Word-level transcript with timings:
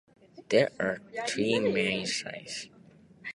There 0.49 0.71
are 0.79 0.99
three 1.27 1.59
main 1.59 2.07
sizes. 2.07 2.69